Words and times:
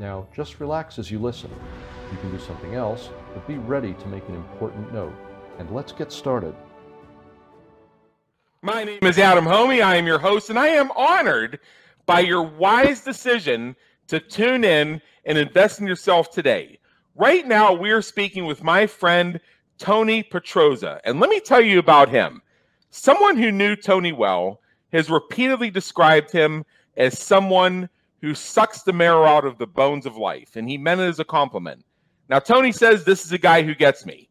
Now, 0.00 0.26
just 0.34 0.60
relax 0.60 0.98
as 0.98 1.10
you 1.10 1.18
listen. 1.18 1.50
You 2.10 2.16
can 2.16 2.30
do 2.30 2.38
something 2.38 2.74
else, 2.74 3.10
but 3.34 3.46
be 3.46 3.58
ready 3.58 3.92
to 3.92 4.08
make 4.08 4.26
an 4.30 4.34
important 4.34 4.94
note. 4.94 5.12
And 5.58 5.70
let's 5.70 5.92
get 5.92 6.10
started. 6.10 6.54
My 8.62 8.82
name 8.82 9.00
is 9.02 9.18
Adam 9.18 9.44
Hommey. 9.44 9.84
I 9.84 9.96
am 9.96 10.06
your 10.06 10.18
host, 10.18 10.48
and 10.48 10.58
I 10.58 10.68
am 10.68 10.90
honored 10.92 11.60
by 12.06 12.20
your 12.20 12.42
wise 12.42 13.02
decision 13.02 13.76
to 14.06 14.18
tune 14.20 14.64
in 14.64 15.02
and 15.26 15.36
invest 15.36 15.80
in 15.80 15.86
yourself 15.86 16.30
today. 16.30 16.78
Right 17.14 17.46
now, 17.46 17.74
we 17.74 17.90
are 17.90 18.00
speaking 18.00 18.46
with 18.46 18.64
my 18.64 18.86
friend 18.86 19.38
Tony 19.76 20.22
Petroza. 20.22 21.00
And 21.04 21.20
let 21.20 21.28
me 21.28 21.40
tell 21.40 21.60
you 21.60 21.78
about 21.78 22.08
him. 22.08 22.40
Someone 22.88 23.36
who 23.36 23.52
knew 23.52 23.76
Tony 23.76 24.12
well 24.12 24.62
has 24.94 25.10
repeatedly 25.10 25.68
described 25.68 26.32
him 26.32 26.64
as 26.96 27.18
someone 27.18 27.90
who 28.20 28.34
sucks 28.34 28.82
the 28.82 28.92
marrow 28.92 29.24
out 29.24 29.44
of 29.44 29.58
the 29.58 29.66
bones 29.66 30.06
of 30.06 30.16
life. 30.16 30.56
And 30.56 30.68
he 30.68 30.78
meant 30.78 31.00
it 31.00 31.04
as 31.04 31.18
a 31.18 31.24
compliment. 31.24 31.84
Now, 32.28 32.38
Tony 32.38 32.72
says 32.72 33.04
this 33.04 33.24
is 33.24 33.32
a 33.32 33.38
guy 33.38 33.62
who 33.62 33.74
gets 33.74 34.06
me. 34.06 34.28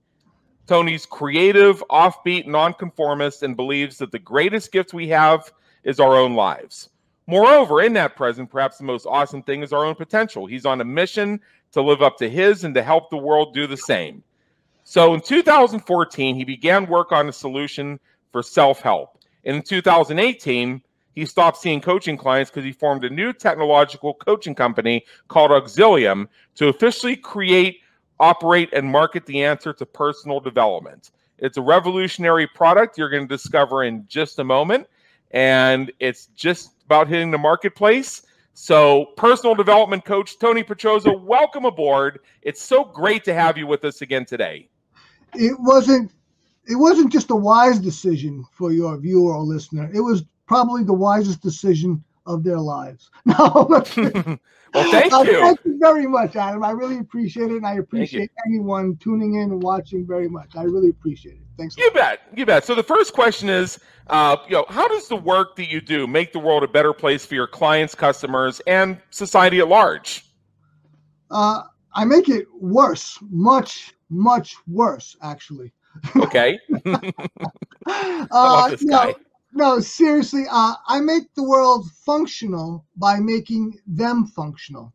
Tony's 0.67 1.05
creative, 1.05 1.83
offbeat, 1.89 2.45
nonconformist, 2.45 3.41
and 3.41 3.55
believes 3.55 3.97
that 3.97 4.11
the 4.11 4.19
greatest 4.19 4.71
gift 4.71 4.93
we 4.93 5.07
have 5.09 5.51
is 5.83 5.99
our 5.99 6.15
own 6.15 6.35
lives. 6.35 6.89
Moreover, 7.25 7.81
in 7.81 7.93
that 7.93 8.15
present, 8.15 8.49
perhaps 8.49 8.77
the 8.77 8.83
most 8.83 9.05
awesome 9.05 9.43
thing 9.43 9.63
is 9.63 9.73
our 9.73 9.85
own 9.85 9.95
potential. 9.95 10.45
He's 10.45 10.65
on 10.65 10.81
a 10.81 10.85
mission 10.85 11.39
to 11.71 11.81
live 11.81 12.01
up 12.01 12.17
to 12.17 12.29
his 12.29 12.63
and 12.63 12.73
to 12.75 12.83
help 12.83 13.09
the 13.09 13.17
world 13.17 13.53
do 13.53 13.67
the 13.67 13.77
same. 13.77 14.23
So 14.83 15.13
in 15.13 15.21
2014, 15.21 16.35
he 16.35 16.43
began 16.43 16.87
work 16.87 17.11
on 17.11 17.29
a 17.29 17.33
solution 17.33 17.99
for 18.31 18.41
self 18.41 18.81
help. 18.81 19.19
And 19.45 19.57
in 19.57 19.61
2018, 19.61 20.81
he 21.15 21.25
stopped 21.25 21.57
seeing 21.57 21.81
coaching 21.81 22.17
clients 22.17 22.49
because 22.49 22.63
he 22.63 22.71
formed 22.71 23.03
a 23.03 23.09
new 23.09 23.33
technological 23.33 24.13
coaching 24.13 24.55
company 24.55 25.05
called 25.27 25.51
Auxilium 25.51 26.27
to 26.55 26.67
officially 26.67 27.15
create, 27.15 27.79
operate, 28.19 28.69
and 28.73 28.89
market 28.89 29.25
the 29.25 29.43
answer 29.43 29.73
to 29.73 29.85
personal 29.85 30.39
development. 30.39 31.11
It's 31.39 31.57
a 31.57 31.61
revolutionary 31.61 32.47
product 32.47 32.97
you're 32.97 33.09
going 33.09 33.27
to 33.27 33.35
discover 33.35 33.83
in 33.83 34.05
just 34.07 34.39
a 34.39 34.43
moment, 34.43 34.87
and 35.31 35.91
it's 35.99 36.27
just 36.27 36.71
about 36.85 37.07
hitting 37.07 37.31
the 37.31 37.37
marketplace. 37.37 38.23
So, 38.53 39.05
personal 39.15 39.55
development 39.55 40.03
coach 40.03 40.37
Tony 40.37 40.63
Petroza, 40.63 41.17
welcome 41.21 41.63
aboard. 41.63 42.19
It's 42.41 42.61
so 42.61 42.83
great 42.83 43.23
to 43.23 43.33
have 43.33 43.57
you 43.57 43.65
with 43.65 43.85
us 43.85 44.01
again 44.01 44.25
today. 44.25 44.67
It 45.33 45.55
wasn't 45.59 46.11
it 46.65 46.75
wasn't 46.75 47.11
just 47.11 47.31
a 47.31 47.35
wise 47.35 47.79
decision 47.79 48.45
for 48.51 48.71
your 48.71 48.97
viewer 48.97 49.33
or 49.33 49.43
listener. 49.43 49.89
It 49.93 50.01
was 50.01 50.23
probably 50.49 50.83
the 50.83 50.93
wisest 50.93 51.41
decision 51.41 52.03
of 52.25 52.43
their 52.43 52.59
lives. 52.59 53.09
No. 53.25 53.67
well, 54.73 54.91
thank 54.91 55.13
uh, 55.13 55.21
you. 55.21 55.39
thank 55.39 55.59
you 55.65 55.77
very 55.79 56.05
much, 56.05 56.35
Adam. 56.35 56.63
I 56.63 56.71
really 56.71 56.99
appreciate 56.99 57.51
it, 57.51 57.57
and 57.57 57.65
I 57.65 57.75
appreciate 57.75 58.29
anyone 58.47 58.97
tuning 58.97 59.35
in 59.35 59.51
and 59.51 59.63
watching 59.63 60.05
very 60.05 60.27
much. 60.27 60.55
I 60.55 60.63
really 60.63 60.89
appreciate 60.89 61.35
it. 61.35 61.41
Thanks. 61.57 61.75
You 61.77 61.89
bet. 61.91 62.21
You 62.35 62.45
bet. 62.45 62.65
So 62.65 62.75
the 62.75 62.83
first 62.83 63.13
question 63.13 63.49
is, 63.49 63.79
uh, 64.07 64.37
you 64.47 64.53
know, 64.53 64.65
how 64.69 64.87
does 64.87 65.07
the 65.07 65.15
work 65.15 65.55
that 65.55 65.69
you 65.69 65.81
do 65.81 66.05
make 66.05 66.33
the 66.33 66.39
world 66.39 66.63
a 66.63 66.67
better 66.67 66.93
place 66.93 67.25
for 67.25 67.35
your 67.35 67.47
clients, 67.47 67.95
customers, 67.95 68.61
and 68.67 68.99
society 69.09 69.59
at 69.59 69.67
large? 69.67 70.25
Uh, 71.31 71.63
I 71.93 72.05
make 72.05 72.29
it 72.29 72.47
worse, 72.59 73.17
much, 73.29 73.93
much 74.09 74.55
worse, 74.67 75.15
actually. 75.21 75.71
Okay. 76.15 76.59
uh, 78.31 78.75
no, 78.81 79.15
no, 79.51 79.79
seriously, 79.79 80.45
uh, 80.49 80.75
I 80.87 81.01
make 81.01 81.33
the 81.33 81.43
world 81.43 81.89
functional 81.91 82.85
by 82.95 83.19
making 83.19 83.79
them 83.87 84.25
functional. 84.25 84.93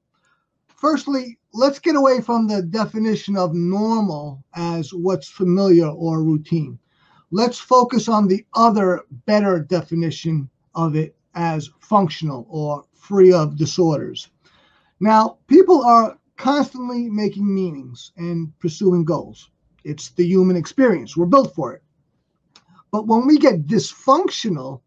Firstly, 0.68 1.38
let's 1.52 1.78
get 1.78 1.96
away 1.96 2.20
from 2.20 2.46
the 2.46 2.62
definition 2.62 3.36
of 3.36 3.54
normal 3.54 4.44
as 4.54 4.92
what's 4.92 5.28
familiar 5.28 5.88
or 5.88 6.22
routine. 6.22 6.78
Let's 7.30 7.58
focus 7.58 8.08
on 8.08 8.28
the 8.28 8.44
other, 8.54 9.02
better 9.26 9.60
definition 9.60 10.50
of 10.74 10.96
it 10.96 11.16
as 11.34 11.70
functional 11.80 12.46
or 12.50 12.84
free 12.94 13.32
of 13.32 13.56
disorders. 13.56 14.28
Now, 15.00 15.38
people 15.46 15.84
are 15.84 16.18
constantly 16.36 17.08
making 17.08 17.54
meanings 17.54 18.12
and 18.16 18.52
pursuing 18.58 19.04
goals. 19.04 19.50
It's 19.84 20.10
the 20.10 20.26
human 20.26 20.56
experience. 20.56 21.16
We're 21.16 21.26
built 21.26 21.54
for 21.54 21.74
it. 21.74 21.83
But 22.94 23.08
when 23.08 23.26
we 23.26 23.38
get 23.38 23.66
dysfunctional, 23.66 24.80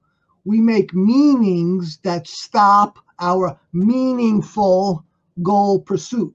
we 0.45 0.61
make 0.61 0.93
meanings 0.93 1.97
that 2.03 2.25
stop 2.25 2.99
our 3.19 3.59
meaningful 3.73 5.03
goal 5.43 5.81
pursuit. 5.81 6.33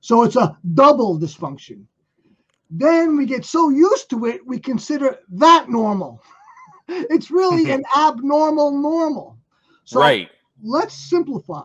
So 0.00 0.24
it's 0.24 0.34
a 0.34 0.58
double 0.74 1.16
dysfunction. 1.16 1.84
Then 2.70 3.16
we 3.16 3.24
get 3.24 3.44
so 3.44 3.68
used 3.68 4.10
to 4.10 4.26
it, 4.26 4.44
we 4.44 4.58
consider 4.58 5.20
that 5.34 5.68
normal. 5.68 6.20
it's 6.88 7.30
really 7.30 7.70
an 7.70 7.84
abnormal 7.96 8.72
normal. 8.72 9.38
So 9.84 10.00
right. 10.00 10.28
let's 10.60 10.94
simplify. 10.94 11.62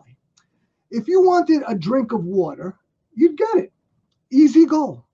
If 0.92 1.08
you 1.08 1.20
wanted 1.20 1.64
a 1.66 1.74
drink 1.74 2.12
of 2.12 2.24
water, 2.24 2.78
you'd 3.16 3.36
get 3.36 3.56
it. 3.56 3.72
Easy 4.30 4.66
goal. 4.66 5.04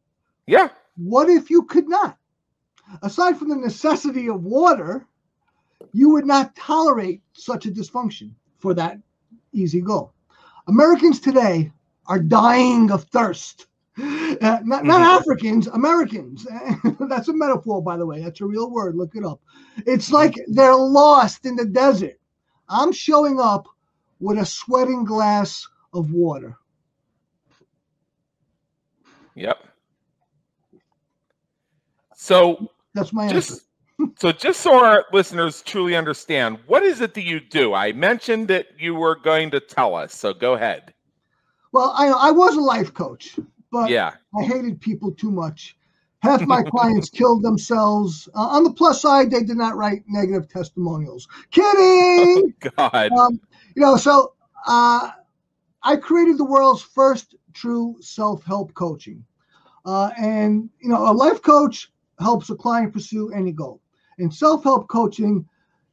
Yeah. 0.47 0.69
What 0.97 1.31
if 1.31 1.49
you 1.49 1.63
could 1.63 1.89
not? 1.89 2.18
Aside 3.03 3.39
from 3.39 3.49
the 3.49 3.57
necessity 3.57 4.29
of 4.29 4.45
water, 4.45 5.07
you 5.93 6.11
would 6.11 6.27
not 6.27 6.55
tolerate 6.57 7.23
such 7.33 7.67
a 7.67 7.71
dysfunction 7.71 8.33
for 8.59 8.75
that 8.75 8.99
easy 9.53 9.81
goal. 9.81 10.13
Americans 10.67 11.21
today 11.21 11.73
are 12.07 12.19
dying 12.19 12.91
of 12.91 13.05
thirst. 13.05 13.67
Uh, 14.01 14.61
not, 14.63 14.85
not 14.85 15.01
mm-hmm. 15.01 15.21
Africans, 15.21 15.67
Americans. 15.69 16.47
That's 17.01 17.29
a 17.29 17.33
metaphor, 17.33 17.83
by 17.83 17.97
the 17.97 18.07
way. 18.07 18.23
That's 18.23 18.41
a 18.41 18.47
real 18.47 18.71
word. 18.71 18.95
Look 18.95 19.17
it 19.17 19.25
up. 19.25 19.41
It's 19.87 20.13
like 20.13 20.35
they're 20.47 20.75
lost 20.75 21.47
in 21.47 21.57
the 21.57 21.65
desert. 21.65 22.19
I'm 22.69 22.93
showing 22.93 23.41
up 23.41 23.67
with 24.21 24.39
a 24.39 24.47
sweating 24.47 25.05
glass 25.05 25.67
of 25.93 26.13
water. 26.13 26.57
Yep. 29.35 29.59
So 32.15 32.71
that's 32.99 33.13
my 33.13 33.29
just, 33.29 33.51
answer. 33.51 34.13
so 34.19 34.33
just 34.33 34.61
so 34.61 34.85
our 34.85 35.05
listeners 35.13 35.63
truly 35.63 35.97
understand, 35.97 36.59
what 36.67 36.83
is 36.83 37.01
it 37.01 37.15
that 37.15 37.23
you 37.23 37.41
do? 37.41 37.75
I 37.75 37.93
mentioned 37.93 38.49
that 38.49 38.69
you 38.79 38.95
were 38.95 39.17
going 39.17 39.51
to 39.51 39.61
tell 39.61 39.95
us, 39.95 40.15
so 40.15 40.33
go 40.33 40.55
ahead. 40.55 40.95
Well, 41.73 41.93
I 41.97 42.09
I 42.09 42.31
was 42.31 42.57
a 42.57 42.61
life 42.61 42.95
coach, 42.95 43.39
but 43.71 43.91
yeah, 43.91 44.15
I 44.39 44.45
hated 44.45 44.81
people 44.81 45.13
too 45.13 45.31
much. 45.31 45.77
Half 46.21 46.43
my 46.43 46.63
clients 46.71 47.11
killed 47.11 47.43
themselves. 47.43 48.29
Uh, 48.35 48.49
on 48.49 48.65
the 48.65 48.73
plus 48.73 49.01
side, 49.03 49.31
they 49.31 49.43
did 49.43 49.57
not 49.57 49.77
write 49.77 50.03
negative 50.09 50.49
testimonials. 50.49 51.29
Kidding. 51.51 52.55
Oh, 52.79 52.91
God. 52.91 53.13
Um, 53.13 53.41
you 53.77 53.83
know, 53.83 53.97
so 53.97 54.33
uh, 54.67 55.11
I 55.83 55.97
created 55.97 56.39
the 56.39 56.45
world's 56.45 56.83
first 56.83 57.37
true 57.53 57.97
self-help 58.01 58.75
coaching, 58.75 59.25
uh, 59.85 60.11
and 60.19 60.71
you 60.81 60.89
know, 60.89 61.11
a 61.11 61.13
life 61.13 61.43
coach 61.43 61.91
helps 62.21 62.51
a 62.51 62.55
client 62.55 62.93
pursue 62.93 63.33
any 63.33 63.53
goal. 63.53 63.81
In 64.19 64.31
self 64.31 64.65
help 64.65 64.89
coaching, 64.89 65.47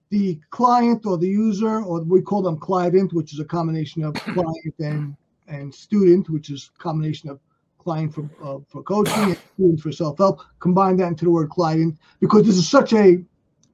the 0.10 0.39
client 0.50 1.06
or 1.06 1.18
the 1.18 1.27
user, 1.27 1.81
or 1.81 2.01
we 2.01 2.22
call 2.22 2.42
them 2.42 2.57
client, 2.57 3.13
which 3.13 3.33
is 3.33 3.39
a 3.39 3.45
combination 3.45 4.04
of 4.04 4.13
client 4.16 4.75
and, 4.80 5.16
and 5.48 5.74
student, 5.74 6.30
which 6.30 6.50
is 6.50 6.72
a 6.75 6.81
combination 6.81 7.30
of 7.30 7.39
client 7.80 8.13
for, 8.13 8.30
uh, 8.44 8.60
for 8.68 8.81
coaching 8.83 9.24
and 9.24 9.38
student 9.54 9.80
for 9.80 9.92
self 9.92 10.18
help, 10.18 10.42
combine 10.60 10.98
that 10.98 11.07
into 11.07 11.25
the 11.25 11.31
word 11.31 11.50
client 11.50 11.98
because 12.19 12.45
this 12.45 12.57
is 12.57 12.68
such 12.68 12.94
a 12.94 13.24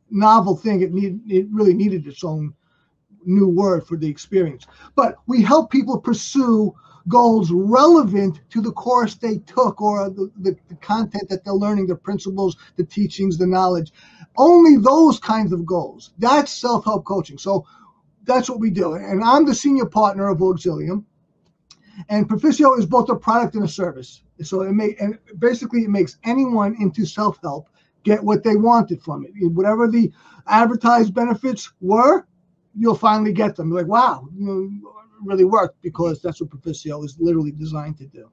novel 0.10 0.56
thing. 0.56 0.82
It 0.82 0.94
need 0.94 1.22
it 1.30 1.48
really 1.52 1.74
needed 1.74 2.06
its 2.06 2.24
own 2.24 2.54
new 3.26 3.48
word 3.48 3.88
for 3.88 3.98
the 3.98 4.08
experience. 4.08 4.66
But 4.96 5.16
we 5.28 5.42
help 5.42 5.72
people 5.72 6.00
pursue 6.00 6.74
goals 7.08 7.52
relevant 7.52 8.42
to 8.50 8.62
the 8.62 8.72
course 8.72 9.16
they 9.16 9.38
took 9.40 9.82
or 9.82 10.10
the, 10.10 10.32
the, 10.38 10.56
the, 10.70 10.76
content 10.76 11.30
that 11.30 11.44
they're 11.44 11.54
learning, 11.54 11.88
the 11.88 11.96
principles, 11.96 12.58
the 12.76 12.84
teachings, 12.84 13.38
the 13.38 13.48
knowledge. 13.48 13.92
Only 14.38 14.78
those 14.78 15.20
kinds 15.20 15.52
of 15.52 15.66
goals. 15.66 16.14
That's 16.20 16.52
self 16.52 16.86
help 16.86 17.06
coaching. 17.06 17.38
So 17.38 17.66
that's 18.24 18.50
what 18.50 18.60
we 18.60 18.70
do. 18.70 18.94
And 18.94 19.24
I'm 19.24 19.46
the 19.46 19.56
senior 19.56 19.86
partner 19.86 20.30
of 20.30 20.40
Auxilium. 20.40 21.06
And 22.10 22.28
Perficio 22.28 22.78
is 22.80 22.86
both 22.86 23.10
a 23.10 23.16
product 23.16 23.56
and 23.56 23.66
a 23.66 23.68
service. 23.68 24.22
So 24.42 24.62
it 24.62 24.72
may 24.72 24.96
and 25.00 25.20
basically 25.40 25.82
it 25.82 25.90
makes 25.90 26.18
anyone 26.24 26.76
into 26.80 27.06
self-help 27.06 27.68
get 28.04 28.24
what 28.24 28.44
they 28.44 28.56
wanted 28.56 29.02
from 29.02 29.26
it. 29.26 29.32
Whatever 29.52 29.88
the 29.88 30.12
advertised 30.48 31.14
benefits 31.14 31.72
were, 31.82 32.26
you'll 32.76 32.96
finally 32.96 33.34
get 33.34 33.56
them. 33.56 33.70
You're 33.70 33.82
like, 33.82 33.88
wow, 33.88 34.28
you 34.36 34.46
know, 34.46 34.92
really 35.26 35.46
worked 35.46 35.82
because 35.82 36.22
that's 36.22 36.42
what 36.42 36.50
Perficio 36.50 37.04
is 37.04 37.18
literally 37.20 37.52
designed 37.52 37.98
to 37.98 38.06
do. 38.06 38.30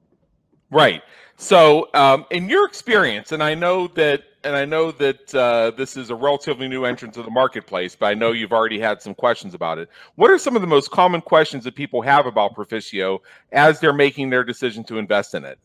Right. 0.71 1.01
So, 1.35 1.89
um, 1.93 2.25
in 2.29 2.47
your 2.47 2.67
experience, 2.67 3.31
and 3.31 3.41
I 3.41 3.55
know 3.55 3.87
that, 3.89 4.23
and 4.43 4.55
I 4.55 4.65
know 4.65 4.91
that 4.91 5.33
uh, 5.33 5.71
this 5.71 5.97
is 5.97 6.11
a 6.11 6.15
relatively 6.15 6.67
new 6.67 6.85
entrant 6.85 7.13
to 7.15 7.23
the 7.23 7.31
marketplace, 7.31 7.95
but 7.95 8.05
I 8.07 8.13
know 8.13 8.31
you've 8.31 8.53
already 8.53 8.79
had 8.79 9.01
some 9.01 9.15
questions 9.15 9.53
about 9.53 9.79
it. 9.79 9.89
What 10.15 10.29
are 10.29 10.37
some 10.37 10.55
of 10.55 10.61
the 10.61 10.67
most 10.67 10.91
common 10.91 11.21
questions 11.21 11.63
that 11.63 11.75
people 11.75 12.01
have 12.03 12.25
about 12.25 12.55
Perficio 12.55 13.19
as 13.51 13.79
they're 13.79 13.93
making 13.93 14.29
their 14.29 14.43
decision 14.43 14.83
to 14.85 14.97
invest 14.99 15.33
in 15.33 15.43
it? 15.43 15.57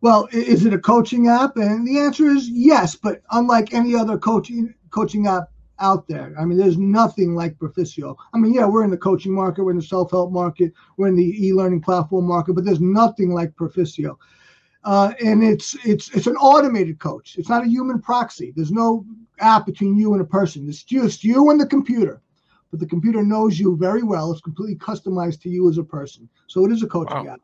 Well, 0.00 0.28
is 0.32 0.64
it 0.64 0.72
a 0.72 0.78
coaching 0.78 1.28
app? 1.28 1.56
And 1.56 1.86
the 1.86 1.98
answer 1.98 2.26
is 2.26 2.48
yes, 2.48 2.94
but 2.94 3.22
unlike 3.32 3.74
any 3.74 3.96
other 3.96 4.18
coaching 4.18 4.74
coaching 4.90 5.26
app 5.26 5.50
out 5.78 6.08
there. 6.08 6.34
I 6.38 6.44
mean, 6.44 6.58
there's 6.58 6.78
nothing 6.78 7.34
like 7.34 7.58
Perficio. 7.58 8.16
I 8.32 8.38
mean, 8.38 8.54
yeah, 8.54 8.66
we're 8.66 8.84
in 8.84 8.90
the 8.90 8.96
coaching 8.96 9.32
market, 9.32 9.64
we're 9.64 9.72
in 9.72 9.78
the 9.78 9.82
self-help 9.82 10.32
market, 10.32 10.72
we're 10.96 11.08
in 11.08 11.16
the 11.16 11.46
e-learning 11.46 11.82
platform 11.82 12.26
market, 12.26 12.54
but 12.54 12.64
there's 12.64 12.80
nothing 12.80 13.30
like 13.30 13.54
Perficio. 13.56 14.16
Uh, 14.84 15.12
and 15.24 15.42
it's 15.42 15.74
it's 15.84 16.14
it's 16.14 16.28
an 16.28 16.36
automated 16.36 17.00
coach. 17.00 17.36
It's 17.36 17.48
not 17.48 17.64
a 17.64 17.68
human 17.68 18.00
proxy. 18.00 18.52
There's 18.54 18.70
no 18.70 19.04
app 19.40 19.66
between 19.66 19.96
you 19.96 20.12
and 20.12 20.22
a 20.22 20.24
person. 20.24 20.68
It's 20.68 20.84
just 20.84 21.24
you 21.24 21.50
and 21.50 21.60
the 21.60 21.66
computer. 21.66 22.22
But 22.70 22.78
the 22.78 22.86
computer 22.86 23.24
knows 23.24 23.58
you 23.58 23.76
very 23.76 24.04
well. 24.04 24.30
It's 24.30 24.40
completely 24.40 24.76
customized 24.76 25.40
to 25.42 25.48
you 25.48 25.68
as 25.68 25.78
a 25.78 25.82
person. 25.82 26.28
So 26.46 26.64
it 26.64 26.70
is 26.70 26.84
a 26.84 26.86
coaching 26.86 27.26
wow. 27.26 27.34
app. 27.34 27.40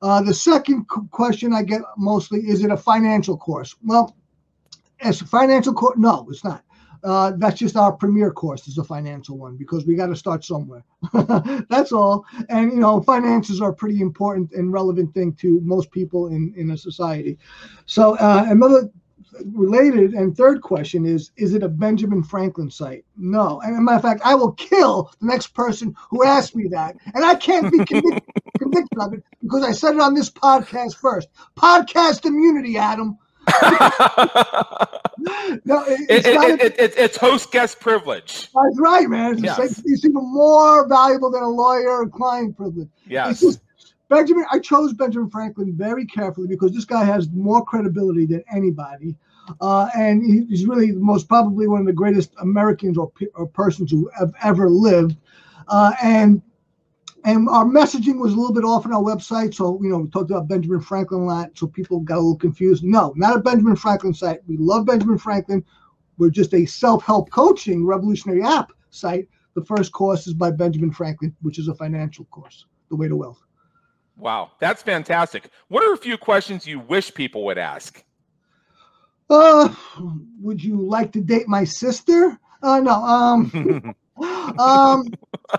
Uh, 0.00 0.22
the 0.22 0.32
second 0.32 0.86
question 1.10 1.52
I 1.52 1.62
get 1.62 1.82
mostly 1.98 2.40
is 2.40 2.64
it 2.64 2.70
a 2.70 2.76
financial 2.76 3.36
course? 3.36 3.74
Well, 3.82 4.16
as 5.00 5.20
a 5.20 5.26
financial 5.26 5.74
course, 5.74 5.98
no, 5.98 6.26
it's 6.30 6.44
not. 6.44 6.64
Uh, 7.04 7.32
that's 7.36 7.58
just 7.58 7.76
our 7.76 7.92
premier 7.92 8.30
course 8.30 8.66
is 8.68 8.78
a 8.78 8.84
financial 8.84 9.38
one 9.38 9.56
because 9.56 9.86
we 9.86 9.94
got 9.94 10.06
to 10.06 10.16
start 10.16 10.44
somewhere. 10.44 10.84
that's 11.68 11.92
all. 11.92 12.24
And 12.48 12.72
you 12.72 12.80
know, 12.80 13.00
finances 13.00 13.60
are 13.60 13.70
a 13.70 13.74
pretty 13.74 14.00
important 14.00 14.52
and 14.52 14.72
relevant 14.72 15.14
thing 15.14 15.32
to 15.34 15.60
most 15.62 15.90
people 15.90 16.28
in 16.28 16.52
in 16.56 16.70
a 16.70 16.76
society. 16.76 17.38
So 17.86 18.16
uh, 18.16 18.46
another 18.48 18.90
related 19.54 20.14
and 20.14 20.36
third 20.36 20.62
question 20.62 21.04
is 21.04 21.30
is 21.36 21.54
it 21.54 21.62
a 21.62 21.68
benjamin 21.68 22.22
franklin 22.22 22.70
site 22.70 23.04
no 23.16 23.60
and 23.60 23.84
matter 23.84 23.96
of 23.96 24.02
fact 24.02 24.20
i 24.24 24.34
will 24.34 24.52
kill 24.52 25.12
the 25.20 25.26
next 25.26 25.48
person 25.48 25.94
who 26.10 26.24
asks 26.24 26.54
me 26.54 26.66
that 26.68 26.96
and 27.14 27.24
i 27.24 27.34
can't 27.34 27.70
be 27.70 27.78
convicted, 27.84 28.22
convicted 28.58 28.98
of 28.98 29.12
it 29.12 29.22
because 29.42 29.62
i 29.62 29.72
said 29.72 29.94
it 29.94 30.00
on 30.00 30.14
this 30.14 30.30
podcast 30.30 30.96
first 30.96 31.28
podcast 31.56 32.24
immunity 32.24 32.76
adam 32.78 33.18
no, 35.64 35.84
it, 35.84 36.00
it's, 36.08 36.26
it, 36.26 36.60
it, 36.60 36.78
it, 36.78 36.94
it's 36.96 37.16
host 37.16 37.50
guest 37.52 37.80
privilege. 37.80 38.50
That's 38.52 38.78
right, 38.78 39.08
man. 39.08 39.34
It's, 39.34 39.42
yes. 39.42 39.58
like, 39.58 39.70
it's 39.70 40.04
even 40.04 40.14
more 40.14 40.88
valuable 40.88 41.30
than 41.30 41.42
a 41.42 41.48
lawyer 41.48 42.02
and 42.02 42.12
client 42.12 42.56
privilege. 42.56 42.88
Yes. 43.06 43.40
Just, 43.40 43.60
Benjamin, 44.08 44.46
I 44.50 44.58
chose 44.58 44.94
Benjamin 44.94 45.28
Franklin 45.28 45.74
very 45.76 46.06
carefully 46.06 46.48
because 46.48 46.72
this 46.72 46.84
guy 46.84 47.04
has 47.04 47.28
more 47.30 47.64
credibility 47.64 48.24
than 48.26 48.42
anybody. 48.50 49.14
Uh, 49.60 49.88
and 49.96 50.22
he's 50.48 50.66
really 50.66 50.92
most 50.92 51.28
probably 51.28 51.66
one 51.68 51.80
of 51.80 51.86
the 51.86 51.92
greatest 51.92 52.32
Americans 52.40 52.96
or, 52.98 53.10
or 53.34 53.46
persons 53.46 53.90
who 53.90 54.10
have 54.18 54.32
ever 54.42 54.70
lived. 54.70 55.16
Uh, 55.68 55.92
and 56.02 56.42
and 57.24 57.48
our 57.48 57.64
messaging 57.64 58.18
was 58.18 58.32
a 58.32 58.36
little 58.36 58.54
bit 58.54 58.64
off 58.64 58.86
on 58.86 58.92
our 58.92 59.02
website. 59.02 59.54
So, 59.54 59.78
you 59.82 59.88
know, 59.88 59.98
we 59.98 60.08
talked 60.08 60.30
about 60.30 60.48
Benjamin 60.48 60.80
Franklin 60.80 61.22
a 61.22 61.24
lot. 61.24 61.50
So 61.54 61.66
people 61.66 62.00
got 62.00 62.16
a 62.16 62.20
little 62.20 62.36
confused. 62.36 62.84
No, 62.84 63.12
not 63.16 63.36
a 63.36 63.40
Benjamin 63.40 63.76
Franklin 63.76 64.14
site. 64.14 64.40
We 64.46 64.56
love 64.56 64.86
Benjamin 64.86 65.18
Franklin. 65.18 65.64
We're 66.16 66.30
just 66.30 66.54
a 66.54 66.66
self 66.66 67.04
help 67.04 67.30
coaching 67.30 67.84
revolutionary 67.84 68.42
app 68.42 68.72
site. 68.90 69.28
The 69.54 69.64
first 69.64 69.92
course 69.92 70.26
is 70.26 70.34
by 70.34 70.50
Benjamin 70.50 70.92
Franklin, 70.92 71.34
which 71.42 71.58
is 71.58 71.68
a 71.68 71.74
financial 71.74 72.24
course, 72.26 72.66
The 72.90 72.96
Way 72.96 73.08
to 73.08 73.16
Wealth. 73.16 73.42
Wow, 74.16 74.52
that's 74.58 74.82
fantastic. 74.82 75.48
What 75.68 75.84
are 75.84 75.92
a 75.92 75.96
few 75.96 76.18
questions 76.18 76.66
you 76.66 76.80
wish 76.80 77.14
people 77.14 77.44
would 77.44 77.58
ask? 77.58 78.02
Uh, 79.30 79.74
would 80.40 80.62
you 80.62 80.80
like 80.80 81.12
to 81.12 81.20
date 81.20 81.48
my 81.48 81.64
sister? 81.64 82.38
Uh, 82.62 82.80
no. 82.80 82.92
Um, 82.92 83.94
um, 84.58 85.04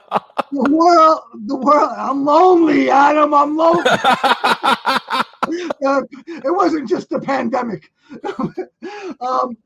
the 0.52 0.70
world, 0.70 1.20
the 1.46 1.56
world. 1.56 1.92
I'm 1.98 2.26
lonely, 2.26 2.90
Adam. 2.90 3.34
I'm 3.34 3.56
lonely. 3.56 3.84
uh, 3.90 5.24
it 6.28 6.56
wasn't 6.56 6.90
just 6.90 7.10
the 7.10 7.20
pandemic. 7.20 7.92
um, 9.22 9.58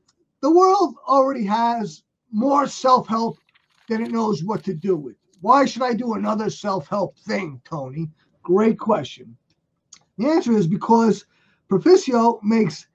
the 0.42 0.52
world 0.52 0.96
already 1.08 1.46
has 1.46 2.04
more 2.32 2.68
self-help 2.68 3.38
than 3.88 4.02
it 4.02 4.12
knows 4.12 4.44
what 4.44 4.64
to 4.64 4.74
do 4.74 4.96
with. 4.96 5.16
Why 5.42 5.66
should 5.66 5.82
I 5.82 5.94
do 5.94 6.14
another 6.14 6.50
self-help 6.50 7.18
thing, 7.20 7.62
Tony? 7.66 8.10
Great 8.44 8.80
question. 8.80 9.36
The 10.18 10.28
answer 10.28 10.54
is 10.54 10.68
because 10.68 11.26
Perficio 11.70 12.42
makes 12.44 12.88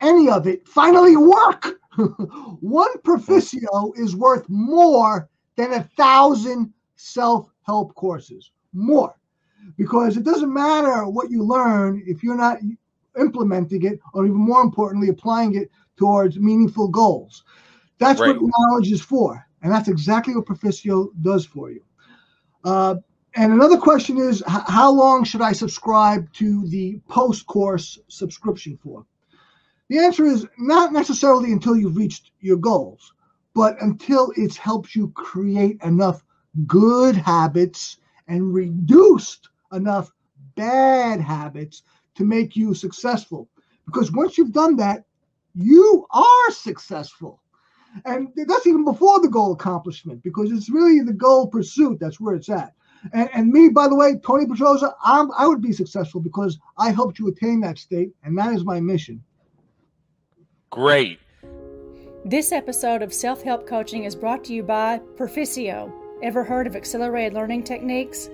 any 0.00 0.28
of 0.28 0.46
it 0.46 0.66
finally 0.68 1.16
work. 1.16 1.80
One 2.60 2.98
Perficio 2.98 3.92
is 3.96 4.14
worth 4.14 4.48
more 4.48 5.28
than 5.56 5.72
a 5.72 5.82
thousand 5.96 6.72
self 6.96 7.50
help 7.62 7.94
courses. 7.94 8.50
More. 8.72 9.14
Because 9.76 10.16
it 10.16 10.24
doesn't 10.24 10.52
matter 10.52 11.08
what 11.08 11.30
you 11.30 11.42
learn 11.42 12.02
if 12.06 12.22
you're 12.22 12.36
not 12.36 12.58
implementing 13.18 13.84
it, 13.84 14.00
or 14.12 14.26
even 14.26 14.36
more 14.36 14.60
importantly, 14.62 15.08
applying 15.08 15.54
it 15.56 15.70
towards 15.96 16.38
meaningful 16.38 16.88
goals. 16.88 17.44
That's 17.98 18.20
right. 18.20 18.38
what 18.40 18.52
knowledge 18.58 18.92
is 18.92 19.00
for. 19.00 19.44
And 19.62 19.72
that's 19.72 19.88
exactly 19.88 20.34
what 20.36 20.46
Perficio 20.46 21.08
does 21.22 21.46
for 21.46 21.70
you. 21.70 21.82
Uh, 22.64 22.96
and 23.34 23.52
another 23.52 23.78
question 23.78 24.18
is 24.18 24.42
how 24.46 24.90
long 24.90 25.24
should 25.24 25.42
I 25.42 25.52
subscribe 25.52 26.30
to 26.34 26.66
the 26.68 27.00
post 27.08 27.46
course 27.46 27.98
subscription 28.08 28.78
for? 28.82 29.04
The 29.88 29.98
answer 29.98 30.24
is 30.24 30.46
not 30.58 30.92
necessarily 30.92 31.52
until 31.52 31.76
you've 31.76 31.96
reached 31.96 32.32
your 32.40 32.56
goals 32.56 33.12
but 33.56 33.80
until 33.80 34.34
it 34.36 34.54
helps 34.54 34.94
you 34.94 35.08
create 35.12 35.82
enough 35.82 36.22
good 36.66 37.16
habits 37.16 37.98
and 38.28 38.54
reduced 38.54 39.48
enough 39.72 40.10
bad 40.54 41.20
habits 41.20 41.82
to 42.14 42.24
make 42.24 42.56
you 42.56 42.74
successful. 42.74 43.48
Because 43.84 44.10
once 44.10 44.36
you've 44.36 44.52
done 44.52 44.76
that, 44.76 45.04
you 45.54 46.06
are 46.10 46.50
successful. 46.50 47.40
And 48.04 48.28
that's 48.36 48.66
even 48.66 48.84
before 48.84 49.20
the 49.20 49.28
goal 49.28 49.52
accomplishment, 49.52 50.22
because 50.22 50.50
it's 50.50 50.68
really 50.68 51.00
the 51.00 51.12
goal 51.12 51.46
pursuit 51.46 51.98
that's 51.98 52.20
where 52.20 52.34
it's 52.34 52.48
at. 52.48 52.74
And, 53.12 53.30
and 53.32 53.50
me, 53.50 53.68
by 53.68 53.88
the 53.88 53.94
way, 53.94 54.16
Tony 54.24 54.46
Pedroza, 54.46 54.92
I'm, 55.04 55.30
I 55.38 55.46
would 55.46 55.62
be 55.62 55.72
successful 55.72 56.20
because 56.20 56.58
I 56.76 56.90
helped 56.90 57.18
you 57.18 57.28
attain 57.28 57.60
that 57.60 57.78
state, 57.78 58.10
and 58.24 58.36
that 58.38 58.54
is 58.54 58.64
my 58.64 58.80
mission. 58.80 59.22
Great. 60.70 61.20
This 62.24 62.52
episode 62.52 63.02
of 63.02 63.14
Self 63.14 63.42
Help 63.42 63.66
Coaching 63.66 64.04
is 64.04 64.16
brought 64.16 64.44
to 64.44 64.52
you 64.52 64.62
by 64.62 65.00
Perficio. 65.16 65.92
Ever 66.22 66.44
heard 66.44 66.66
of 66.66 66.74
accelerated 66.74 67.34
learning 67.34 67.64
techniques? 67.64 68.30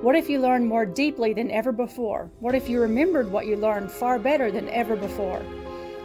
What 0.00 0.16
if 0.16 0.30
you 0.30 0.40
learned 0.40 0.66
more 0.66 0.86
deeply 0.86 1.34
than 1.34 1.50
ever 1.50 1.70
before? 1.70 2.30
What 2.40 2.54
if 2.54 2.70
you 2.70 2.80
remembered 2.80 3.30
what 3.30 3.46
you 3.46 3.56
learned 3.56 3.92
far 3.92 4.18
better 4.18 4.50
than 4.50 4.70
ever 4.70 4.96
before? 4.96 5.42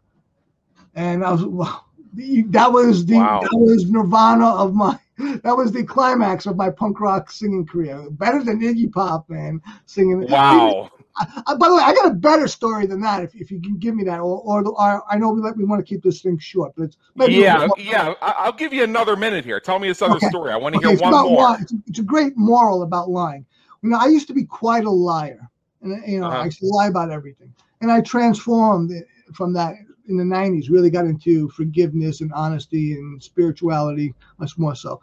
And 0.95 1.23
I 1.25 1.31
was, 1.31 1.45
wow, 1.45 1.81
that 2.13 2.71
was 2.73 3.05
the 3.05 3.15
Wow. 3.15 3.41
that 3.41 3.51
was 3.53 3.89
Nirvana 3.89 4.47
of 4.47 4.73
my. 4.75 4.99
That 5.19 5.55
was 5.57 5.71
the 5.73 5.83
climax 5.83 6.45
of 6.45 6.55
my 6.55 6.69
punk 6.69 7.01
rock 7.01 7.29
singing 7.29 7.65
career. 7.65 8.09
Better 8.11 8.41
than 8.43 8.61
Iggy 8.61 8.91
Pop, 8.91 9.29
man, 9.29 9.61
singing. 9.85 10.21
Wow. 10.21 10.89
Uh, 11.47 11.57
by 11.57 11.67
the 11.67 11.75
way, 11.75 11.81
I 11.83 11.93
got 11.93 12.11
a 12.11 12.13
better 12.13 12.47
story 12.47 12.85
than 12.85 13.01
that. 13.01 13.21
If, 13.23 13.35
if 13.35 13.51
you 13.51 13.59
can 13.59 13.77
give 13.77 13.93
me 13.93 14.05
that, 14.05 14.19
or 14.21 14.39
or, 14.41 14.65
or 14.65 15.03
I 15.11 15.17
know 15.17 15.31
we 15.31 15.41
let 15.41 15.57
we 15.57 15.65
want 15.65 15.79
to 15.79 15.83
keep 15.83 16.01
this 16.01 16.21
thing 16.21 16.37
short, 16.37 16.71
but 16.77 16.83
it's 16.83 16.97
maybe 17.15 17.33
Yeah, 17.33 17.67
yeah. 17.77 18.13
I- 18.21 18.35
I'll 18.37 18.53
give 18.53 18.71
you 18.71 18.85
another 18.85 19.17
minute 19.17 19.43
here. 19.43 19.59
Tell 19.59 19.79
me 19.79 19.89
this 19.89 20.01
other 20.01 20.15
Okay. 20.15 20.27
story. 20.29 20.53
I 20.53 20.55
want 20.55 20.75
to 20.75 20.77
Okay, 20.79 20.95
hear 20.95 21.01
one 21.03 21.11
more. 21.25 21.41
lie- 21.41 21.57
It's, 21.87 21.99
a, 21.99 22.03
great 22.03 22.37
moral 22.37 22.83
about 22.83 23.09
lying. 23.09 23.45
You 23.81 23.89
know, 23.89 23.97
I 23.99 24.05
used 24.05 24.27
to 24.29 24.33
be 24.33 24.45
quite 24.45 24.85
a 24.85 24.89
liar, 24.89 25.49
and 25.81 26.01
you 26.09 26.21
know, 26.21 26.27
Uh-huh. 26.27 26.37
I 26.37 26.45
used 26.45 26.59
to 26.59 26.67
lie 26.67 26.87
about 26.87 27.11
everything, 27.11 27.53
and 27.81 27.91
I 27.91 27.99
transformed 27.99 28.91
it 28.91 29.05
from 29.33 29.51
that 29.53 29.75
in 30.09 30.17
the 30.17 30.23
'90s. 30.23 30.69
Really 30.69 30.89
got 30.89 31.05
into 31.05 31.49
forgiveness 31.49 32.21
and 32.21 32.33
honesty 32.33 32.93
and 32.93 33.21
spirituality, 33.21 34.13
much 34.37 34.57
more 34.57 34.75
so. 34.75 34.99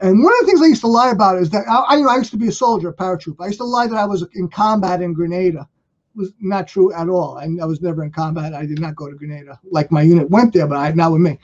And 0.00 0.22
one 0.22 0.32
of 0.34 0.40
the 0.40 0.46
things 0.46 0.62
I 0.62 0.66
used 0.66 0.82
to 0.82 0.88
lie 0.88 1.10
about 1.10 1.38
is 1.38 1.50
that 1.50 1.66
I, 1.68 1.96
I, 1.96 2.16
used 2.16 2.30
to 2.30 2.36
be 2.36 2.48
a 2.48 2.52
soldier, 2.52 2.90
a 2.90 2.94
paratrooper. 2.94 3.40
I 3.40 3.46
used 3.46 3.58
to 3.58 3.64
lie 3.64 3.88
that 3.88 3.96
I 3.96 4.04
was 4.04 4.24
in 4.34 4.48
combat 4.48 5.02
in 5.02 5.12
Grenada. 5.12 5.68
It 6.14 6.18
was 6.18 6.32
not 6.40 6.68
true 6.68 6.92
at 6.92 7.08
all. 7.08 7.36
I, 7.36 7.48
I 7.60 7.66
was 7.66 7.80
never 7.80 8.04
in 8.04 8.12
combat. 8.12 8.54
I 8.54 8.64
did 8.64 8.80
not 8.80 8.94
go 8.94 9.10
to 9.10 9.16
Grenada. 9.16 9.58
Like 9.64 9.90
my 9.90 10.02
unit 10.02 10.30
went 10.30 10.52
there, 10.54 10.68
but 10.68 10.76
I 10.76 10.92
not 10.92 11.10
with 11.10 11.20
me. 11.20 11.38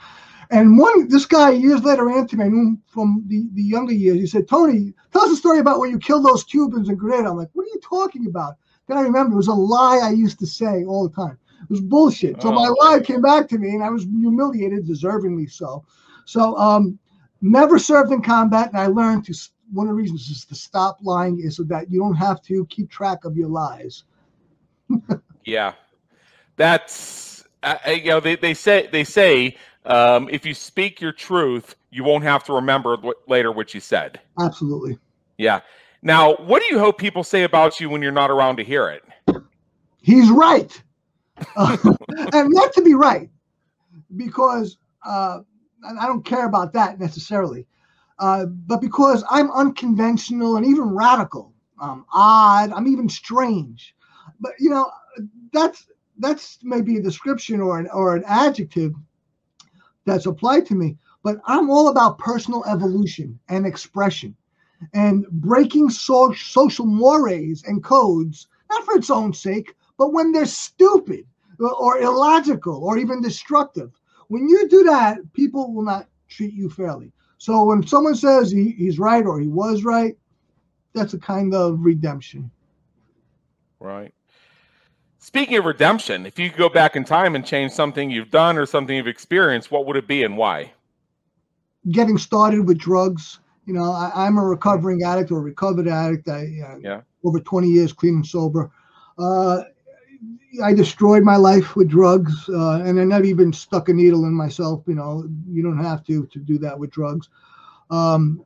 And 0.51 0.79
one, 0.79 1.09
this 1.09 1.27
guy 1.27 1.51
years 1.51 1.83
later 1.83 2.05
to 2.05 2.37
me, 2.37 2.77
from 2.87 3.25
the, 3.27 3.49
the 3.55 3.63
younger 3.63 3.93
years. 3.93 4.19
He 4.19 4.27
said, 4.27 4.47
Tony, 4.47 4.93
tell 5.13 5.23
us 5.23 5.33
a 5.33 5.37
story 5.37 5.59
about 5.59 5.81
when 5.81 5.91
you 5.91 5.99
killed 5.99 6.25
those 6.25 6.45
Cubans 6.45 6.89
in 6.89 6.95
Grenada. 6.95 7.31
I'm 7.31 7.37
like, 7.37 7.51
what 7.55 7.65
are 7.65 7.75
you 7.75 7.81
talking 7.83 8.27
about? 8.27 8.55
Then 8.87 8.99
I 8.99 9.01
remember 9.01 9.33
it 9.33 9.37
was 9.37 9.49
a 9.49 9.55
lie 9.55 9.99
I 9.99 10.11
used 10.11 10.39
to 10.41 10.47
say 10.47 10.85
all 10.85 11.09
the 11.09 11.15
time. 11.15 11.39
It 11.65 11.71
was 11.71 11.81
bullshit. 11.81 12.41
So 12.41 12.53
my 12.53 12.69
Oh. 12.69 12.77
lie 12.81 13.01
came 13.01 13.23
back 13.23 13.49
to 13.49 13.59
me 13.59 13.71
and 13.71 13.83
I 13.83 13.91
was 13.91 14.05
humiliated, 14.05 14.87
deservingly 14.87 15.51
so. 15.51 15.85
So, 16.27 16.57
um, 16.57 16.99
never 17.41 17.79
served 17.79 18.13
in 18.13 18.23
combat. 18.23 18.69
And 18.71 18.79
I 18.79 18.87
learned 18.87 19.25
to, 19.27 19.35
one 19.73 19.87
of 19.87 19.91
the 19.91 19.95
reasons 19.95 20.29
is 20.29 20.45
to 20.47 20.55
stop 20.55 20.99
lying 21.03 21.41
is 21.41 21.57
so 21.57 21.63
that 21.65 21.91
you 21.91 21.99
don't 22.01 22.15
have 22.15 22.43
to 22.43 22.67
keep 22.67 22.91
track 22.91 23.25
of 23.25 23.37
your 23.37 23.49
lies. 23.49 24.05
Yeah, 25.47 25.75
that's 26.57 27.45
uh, 27.63 27.77
uh, 27.87 27.91
you 27.91 28.07
know 28.09 28.21
they, 28.21 28.37
they 28.37 28.55
say 28.55 28.89
they 28.91 29.05
say 29.05 29.57
um, 29.85 30.29
if 30.31 30.47
you 30.47 30.55
speak 30.55 31.01
your 31.01 31.13
truth, 31.13 31.75
you 31.91 32.03
won't 32.03 32.25
have 32.25 32.45
to 32.45 32.55
remember 32.55 32.97
what, 32.97 33.17
later 33.29 33.53
what 33.53 33.75
you 33.75 33.81
said. 33.81 34.21
Absolutely. 34.41 34.99
Yeah. 35.37 35.61
Now, 36.03 36.35
what 36.37 36.63
do 36.63 36.69
you 36.69 36.79
hope 36.79 36.99
people 36.99 37.25
say 37.25 37.43
about 37.43 37.81
you 37.81 37.91
when 37.91 38.01
you're 38.03 38.13
not 38.13 38.31
around 38.31 38.57
to 38.57 38.65
hear 38.65 38.89
it? 38.89 39.03
he's 40.01 40.31
right. 40.31 40.83
Uh, 41.57 41.77
and 42.33 42.51
not 42.51 42.73
to 42.73 42.83
be 42.83 42.95
right, 42.95 43.31
because 44.17 44.77
uh, 45.05 45.41
I 45.99 46.07
don't 46.07 46.25
care 46.25 46.47
about 46.47 46.73
that 46.75 46.99
necessarily, 46.99 47.67
uh, 48.19 48.47
but 48.47 48.81
because 48.81 49.25
I'm 49.31 49.51
unconventional 49.51 50.57
and 50.57 50.67
even 50.67 50.85
radical, 50.85 51.53
um, 51.81 52.07
odd, 52.13 52.73
I'm 52.73 52.87
even 52.87 53.09
strange. 53.09 53.95
But 54.41 54.53
you 54.59 54.71
know, 54.71 54.91
that's 55.53 55.87
that's 56.19 56.59
maybe 56.63 56.97
a 56.97 57.03
description 57.03 57.61
or 57.61 57.79
an 57.79 57.89
or 57.93 58.17
an 58.17 58.25
adjective 58.27 58.93
that's 60.05 60.27
applied 60.27 60.67
to 60.67 60.75
me. 60.75 60.97
But 61.23 61.39
I'm 61.47 61.71
all 61.71 61.89
about 61.89 62.19
personal 62.19 62.65
evolution 62.67 63.39
and 63.49 63.67
expression, 63.67 64.37
and 64.93 65.27
breaking 65.31 65.91
so- 65.91 66.35
social 66.35 66.87
mores 66.87 67.65
and 67.67 67.83
codes, 67.83 68.47
not 68.71 68.85
for 68.85 68.95
its 68.95 69.11
own 69.11 69.33
sake, 69.33 69.75
but 69.99 70.13
when 70.13 70.33
they're 70.33 70.47
stupid 70.47 71.27
or, 71.59 71.73
or 71.73 71.99
illogical 71.99 72.85
or 72.85 72.99
even 72.99 73.21
destructive. 73.21 73.93
When 74.29 74.49
you 74.49 74.69
do 74.69 74.85
that, 74.85 75.19
people 75.33 75.73
will 75.73 75.83
not 75.83 76.09
treat 76.29 76.55
you 76.55 76.71
fairly. 76.71 77.13
So 77.39 77.65
when 77.65 77.87
someone 77.87 78.15
says 78.15 78.51
he, 78.51 78.71
he's 78.71 78.99
right 78.99 79.25
or 79.25 79.39
he 79.39 79.49
was 79.49 79.85
right, 79.85 80.17
that's 80.95 81.15
a 81.15 81.19
kind 81.19 81.55
of 81.55 81.81
redemption. 81.81 82.51
Right. 83.81 84.15
Speaking 85.19 85.57
of 85.57 85.65
redemption, 85.65 86.27
if 86.27 86.39
you 86.39 86.51
could 86.51 86.59
go 86.59 86.69
back 86.69 86.97
in 86.97 87.05
time 87.05 87.35
and 87.35 87.45
change 87.45 87.73
something 87.73 88.11
you've 88.11 88.31
done 88.31 88.59
or 88.59 88.67
something 88.67 88.97
you've 88.97 89.07
experienced, 89.07 89.71
what 89.71 89.87
would 89.87 89.97
it 89.97 90.07
be 90.07 90.23
and 90.23 90.37
why? 90.37 90.73
Getting 91.91 92.19
started 92.19 92.67
with 92.67 92.79
drugs, 92.79 93.41
you 93.67 93.73
know, 93.75 93.91
I, 93.91 94.11
I'm 94.15 94.39
a 94.39 94.45
recovering 94.45 95.03
addict 95.03 95.31
or 95.31 95.39
a 95.39 95.43
recovered 95.43 95.89
addict. 95.89 96.29
I, 96.29 96.43
uh, 96.67 96.77
Yeah. 96.81 97.01
over 97.25 97.41
20 97.41 97.69
years 97.69 97.93
clean 97.93 98.17
and 98.17 98.27
sober. 98.27 98.71
Uh, 99.19 99.63
I 100.63 100.73
destroyed 100.73 101.25
my 101.25 101.37
life 101.37 101.75
with 101.75 101.89
drugs, 101.89 102.49
uh, 102.49 102.83
and 102.85 103.01
I 103.01 103.05
never 103.05 103.25
even 103.25 103.53
stuck 103.53 103.89
a 103.89 103.93
needle 103.93 104.25
in 104.25 104.35
myself. 104.35 104.85
You 104.87 104.95
know, 104.95 105.29
you 105.49 105.63
don't 105.63 105.83
have 105.83 106.05
to 106.05 106.27
to 106.27 106.39
do 106.39 106.59
that 106.59 106.79
with 106.79 106.91
drugs. 106.91 107.29
Um, 107.91 108.45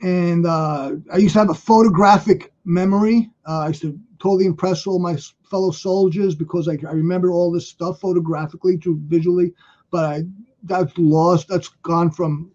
and 0.00 0.46
uh, 0.46 0.92
I 1.12 1.16
used 1.16 1.34
to 1.34 1.40
have 1.40 1.50
a 1.50 1.54
photographic 1.54 2.52
memory. 2.64 3.30
Uh, 3.46 3.60
I 3.60 3.68
used 3.68 3.82
to 3.82 3.98
totally 4.20 4.46
impress 4.46 4.86
all 4.86 4.98
my 4.98 5.16
fellow 5.50 5.70
soldiers 5.70 6.34
because 6.34 6.68
I, 6.68 6.78
I 6.88 6.92
remember 6.92 7.30
all 7.30 7.50
this 7.50 7.68
stuff 7.68 8.00
photographically, 8.00 8.78
to 8.78 9.00
visually. 9.06 9.54
But 9.90 10.04
I 10.04 10.22
that's 10.62 10.96
lost. 10.98 11.48
That's 11.48 11.68
gone 11.82 12.10
from 12.10 12.50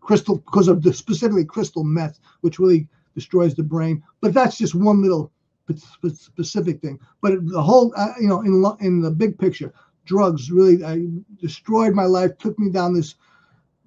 crystal 0.00 0.38
because 0.38 0.68
of 0.68 0.82
the 0.82 0.92
specifically 0.92 1.44
crystal 1.44 1.84
meth, 1.84 2.18
which 2.40 2.58
really 2.58 2.88
destroys 3.14 3.54
the 3.54 3.62
brain. 3.62 4.02
But 4.20 4.34
that's 4.34 4.58
just 4.58 4.74
one 4.74 5.02
little 5.02 5.32
specific 5.76 6.80
thing. 6.80 6.98
But 7.20 7.46
the 7.46 7.62
whole, 7.62 7.92
uh, 7.96 8.14
you 8.20 8.28
know, 8.28 8.40
in 8.40 8.64
in 8.80 9.00
the 9.00 9.10
big 9.10 9.38
picture, 9.38 9.72
drugs 10.04 10.50
really 10.50 10.82
uh, 10.82 10.98
destroyed 11.40 11.94
my 11.94 12.04
life. 12.04 12.36
Took 12.38 12.58
me 12.58 12.70
down 12.70 12.94
this 12.94 13.14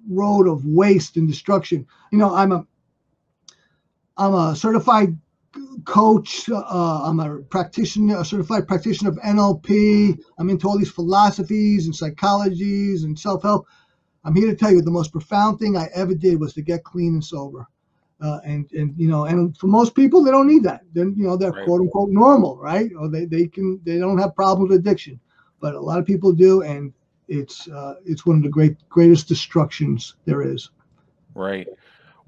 road 0.08 0.46
of 0.46 0.64
waste 0.64 1.16
and 1.16 1.28
destruction. 1.28 1.86
You 2.12 2.18
know, 2.18 2.34
I'm 2.34 2.52
a 2.52 2.66
I'm 4.16 4.34
a 4.34 4.56
certified 4.56 5.16
coach. 5.84 6.48
Uh, 6.48 7.02
I'm 7.04 7.20
a 7.20 7.38
practitioner, 7.38 8.20
a 8.20 8.24
certified 8.24 8.66
practitioner 8.66 9.10
of 9.10 9.16
NLP. 9.18 10.18
I'm 10.38 10.50
into 10.50 10.68
all 10.68 10.78
these 10.78 10.90
philosophies 10.90 11.86
and 11.86 11.94
psychologies 11.94 13.04
and 13.04 13.18
self 13.18 13.42
help. 13.42 13.66
I'm 14.24 14.34
here 14.34 14.48
to 14.48 14.56
tell 14.56 14.72
you 14.72 14.82
the 14.82 14.90
most 14.90 15.12
profound 15.12 15.58
thing 15.58 15.76
I 15.76 15.88
ever 15.94 16.14
did 16.14 16.40
was 16.40 16.52
to 16.54 16.62
get 16.62 16.84
clean 16.84 17.14
and 17.14 17.24
sober. 17.24 17.68
Uh, 18.20 18.40
and 18.44 18.70
and 18.72 18.94
you 18.96 19.08
know, 19.08 19.24
and 19.24 19.56
for 19.58 19.66
most 19.66 19.94
people, 19.94 20.24
they 20.24 20.30
don't 20.30 20.46
need 20.46 20.62
that. 20.62 20.80
Then 20.94 21.14
you 21.16 21.24
know, 21.24 21.36
they're 21.36 21.52
Right. 21.52 21.66
quote 21.66 21.82
unquote 21.82 22.10
normal, 22.10 22.56
right? 22.56 22.90
Or 22.98 23.08
they 23.08 23.26
they 23.26 23.46
can 23.46 23.78
they 23.84 23.98
don't 23.98 24.18
have 24.18 24.34
problems 24.34 24.70
with 24.70 24.80
addiction, 24.80 25.20
but 25.60 25.74
a 25.74 25.80
lot 25.80 25.98
of 25.98 26.06
people 26.06 26.32
do, 26.32 26.62
and 26.62 26.94
it's 27.28 27.68
uh, 27.68 27.96
it's 28.06 28.24
one 28.24 28.36
of 28.36 28.42
the 28.42 28.48
great 28.48 28.76
greatest 28.88 29.28
destructions 29.28 30.14
there 30.24 30.42
is. 30.42 30.70
Right. 31.34 31.68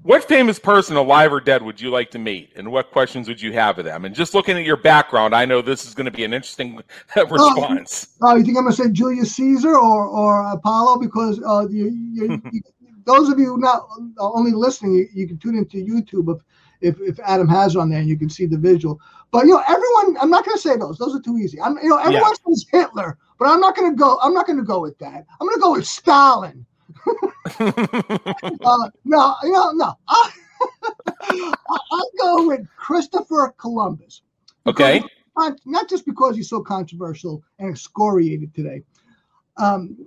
What 0.03 0.23
famous 0.23 0.59
person, 0.59 0.95
alive 0.95 1.33
or 1.33 1.41
dead, 1.41 1.61
would 1.61 1.81
you 1.81 1.89
like 1.89 2.11
to 2.11 2.19
meet, 2.19 2.51
and 2.55 2.71
what 2.71 2.91
questions 2.91 3.27
would 3.27 3.41
you 3.41 3.51
have 3.53 3.79
of 3.79 3.85
them? 3.85 4.05
And 4.05 4.15
just 4.15 4.33
looking 4.33 4.57
at 4.57 4.63
your 4.63 4.77
background, 4.77 5.35
I 5.35 5.43
know 5.43 5.61
this 5.61 5.85
is 5.85 5.93
going 5.93 6.05
to 6.05 6.11
be 6.11 6.23
an 6.23 6.33
interesting 6.33 6.81
response. 7.29 8.07
Oh, 8.21 8.35
you 8.35 8.43
think 8.43 8.57
I'm 8.57 8.63
gonna 8.63 8.75
say 8.75 8.91
Julius 8.91 9.35
Caesar 9.35 9.75
or 9.75 10.07
or 10.07 10.51
Apollo? 10.51 10.99
Because 10.99 11.41
uh, 11.45 11.67
you, 11.69 11.89
you, 11.89 12.41
you 12.51 12.61
those 13.09 13.29
of 13.29 13.39
you 13.39 13.57
not 13.57 13.87
only 14.19 14.51
listening, 14.51 14.93
you, 14.93 15.07
you 15.13 15.27
can 15.27 15.37
tune 15.37 15.57
into 15.57 15.77
YouTube 15.77 16.33
if, 16.35 16.41
if 16.81 17.01
if 17.01 17.19
Adam 17.25 17.47
has 17.47 17.75
on 17.75 17.89
there 17.89 17.99
and 17.99 18.07
you 18.07 18.17
can 18.17 18.29
see 18.29 18.45
the 18.45 18.57
visual. 18.57 18.99
But 19.31 19.45
you 19.45 19.53
know, 19.53 19.63
everyone. 19.67 20.21
I'm 20.21 20.29
not 20.29 20.45
gonna 20.45 20.57
say 20.57 20.77
those. 20.77 20.97
Those 20.97 21.15
are 21.15 21.21
too 21.21 21.37
easy. 21.37 21.59
I'm 21.61 21.77
you 21.77 21.89
know 21.89 21.97
everyone 21.97 22.35
says 22.47 22.65
Hitler, 22.71 23.17
but 23.37 23.47
I'm 23.47 23.59
not 23.59 23.75
gonna 23.75 23.95
go. 23.95 24.19
I'm 24.21 24.33
not 24.33 24.47
gonna 24.47 24.63
go 24.63 24.79
with 24.81 24.97
that. 24.99 25.25
I'm 25.39 25.47
gonna 25.47 25.61
go 25.61 25.73
with 25.73 25.87
Stalin. 25.87 26.65
Uh, 27.61 28.89
no, 29.05 29.35
you 29.43 29.51
know, 29.51 29.71
no. 29.71 29.93
I, 30.07 30.31
I'll 31.91 32.11
go 32.19 32.47
with 32.47 32.67
Christopher 32.77 33.53
Columbus. 33.57 34.21
okay. 34.67 35.03
Not, 35.37 35.59
not 35.65 35.89
just 35.89 36.05
because 36.05 36.35
he's 36.35 36.49
so 36.49 36.61
controversial 36.61 37.41
and 37.59 37.69
excoriated 37.69 38.53
today. 38.53 38.83
Um, 39.57 39.97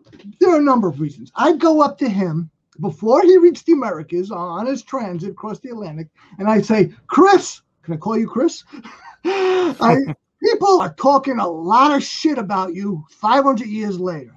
there 0.41 0.51
are 0.51 0.59
a 0.59 0.63
number 0.63 0.89
of 0.89 1.01
reasons. 1.01 1.33
I'd 1.37 1.59
go 1.59 1.83
up 1.83 1.99
to 1.99 2.09
him 2.09 2.51
before 2.81 3.23
he 3.23 3.37
reached 3.37 3.67
the 3.67 3.73
Americas 3.73 4.31
on 4.31 4.67
his 4.67 4.83
transit 4.83 5.31
across 5.31 5.59
the 5.61 5.71
Atlantic, 5.71 6.09
and 6.39 6.49
I'd 6.49 6.65
say, 6.65 6.93
Chris, 7.07 7.63
can 7.83 7.95
I 7.95 7.97
call 7.97 8.19
you 8.19 8.27
Chris? 8.27 8.65
I, 9.25 9.97
People 10.43 10.81
are 10.81 10.93
talking 10.95 11.39
a 11.39 11.49
lot 11.49 11.95
of 11.95 12.03
shit 12.03 12.37
about 12.37 12.75
you 12.75 13.05
500 13.11 13.67
years 13.67 14.01
later. 14.01 14.35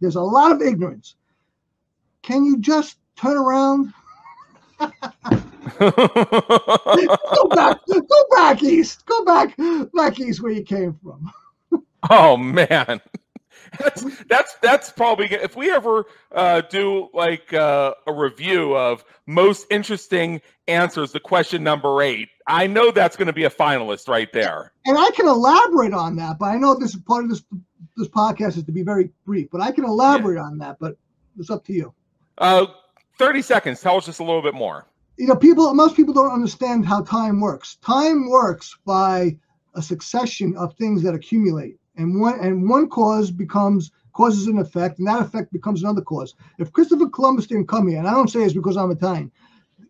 There's 0.00 0.16
a 0.16 0.20
lot 0.20 0.50
of 0.50 0.60
ignorance. 0.60 1.14
Can 2.22 2.44
you 2.44 2.58
just 2.58 2.98
turn 3.14 3.36
around? 3.36 3.94
go 4.80 4.90
back, 7.50 7.78
go 7.86 8.24
back 8.32 8.62
east. 8.64 9.06
Go 9.06 9.24
back, 9.24 9.56
back 9.94 10.18
east 10.18 10.42
where 10.42 10.50
you 10.50 10.64
came 10.64 10.98
from. 11.02 11.32
oh 12.10 12.36
man, 12.36 13.00
that's 13.78 14.24
that's 14.24 14.54
that's 14.62 14.90
probably 14.92 15.26
if 15.26 15.56
we 15.56 15.70
ever 15.70 16.04
uh, 16.32 16.62
do 16.62 17.08
like 17.12 17.52
uh, 17.52 17.94
a 18.06 18.12
review 18.12 18.76
of 18.76 19.04
most 19.26 19.66
interesting 19.70 20.40
answers 20.68 21.12
to 21.12 21.20
question 21.20 21.62
number 21.62 22.02
eight. 22.02 22.28
I 22.46 22.66
know 22.66 22.90
that's 22.90 23.16
going 23.16 23.26
to 23.26 23.32
be 23.32 23.44
a 23.44 23.50
finalist 23.50 24.08
right 24.08 24.30
there. 24.32 24.72
And 24.86 24.98
I 24.98 25.10
can 25.10 25.26
elaborate 25.26 25.94
on 25.94 26.16
that, 26.16 26.38
but 26.38 26.46
I 26.46 26.56
know 26.56 26.74
this 26.74 26.96
part 26.96 27.24
of 27.24 27.30
this 27.30 27.42
this 27.96 28.08
podcast 28.08 28.56
is 28.56 28.64
to 28.64 28.72
be 28.72 28.82
very 28.82 29.10
brief. 29.24 29.48
But 29.50 29.60
I 29.60 29.72
can 29.72 29.84
elaborate 29.84 30.36
yeah. 30.36 30.42
on 30.42 30.58
that. 30.58 30.78
But 30.80 30.96
it's 31.38 31.50
up 31.50 31.64
to 31.66 31.72
you. 31.72 31.94
Uh, 32.38 32.66
thirty 33.18 33.42
seconds. 33.42 33.80
Tell 33.80 33.96
us 33.96 34.06
just 34.06 34.20
a 34.20 34.24
little 34.24 34.42
bit 34.42 34.54
more 34.54 34.86
you 35.16 35.26
know, 35.26 35.36
people, 35.36 35.72
most 35.74 35.96
people 35.96 36.14
don't 36.14 36.32
understand 36.32 36.86
how 36.86 37.02
time 37.02 37.40
works. 37.40 37.76
Time 37.76 38.28
works 38.28 38.76
by 38.84 39.36
a 39.74 39.82
succession 39.82 40.56
of 40.56 40.74
things 40.74 41.02
that 41.02 41.14
accumulate, 41.14 41.76
and 41.96 42.20
one 42.20 42.38
and 42.40 42.68
one 42.68 42.88
cause 42.88 43.30
becomes 43.30 43.90
causes 44.12 44.46
an 44.46 44.58
effect, 44.58 44.98
and 44.98 45.08
that 45.08 45.20
effect 45.20 45.52
becomes 45.52 45.82
another 45.82 46.00
cause. 46.00 46.34
If 46.58 46.72
Christopher 46.72 47.08
Columbus 47.08 47.46
didn't 47.46 47.68
come 47.68 47.88
here, 47.88 47.98
and 47.98 48.08
I 48.08 48.12
don't 48.12 48.30
say 48.30 48.42
it's 48.42 48.54
because 48.54 48.76
I'm 48.76 48.90
Italian, 48.90 49.30